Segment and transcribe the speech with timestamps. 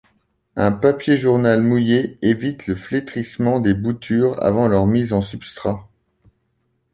[0.55, 5.87] Un papier journal mouillé évite le flétrissement des boutures avant leur mise en substrat.